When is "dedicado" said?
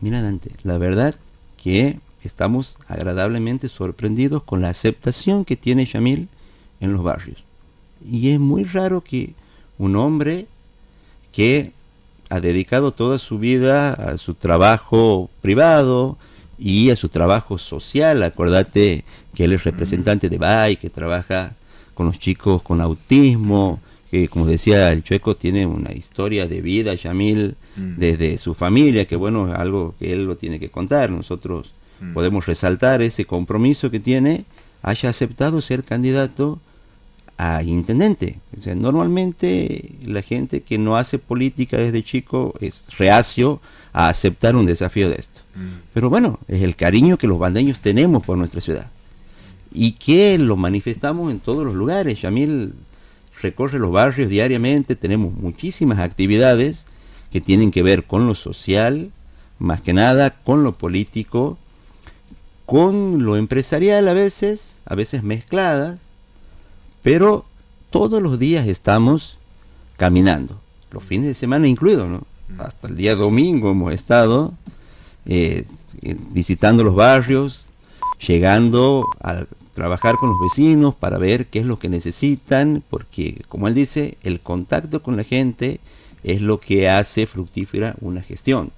12.40-12.92